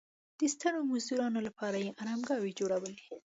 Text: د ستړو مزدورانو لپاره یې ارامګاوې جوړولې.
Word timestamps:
د 0.39 0.41
ستړو 0.53 0.79
مزدورانو 0.91 1.39
لپاره 1.47 1.77
یې 1.85 1.95
ارامګاوې 2.01 2.51
جوړولې. 2.59 3.05